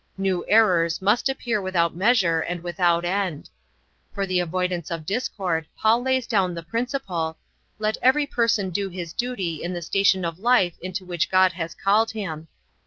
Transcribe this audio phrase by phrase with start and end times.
[0.17, 3.51] New errors must appear without measure and without end.
[4.15, 7.37] For the avoidance of discord Paul lays down the principle:
[7.77, 11.75] "Let every person do his duty in the station of life into which God has
[11.75, 12.47] called him.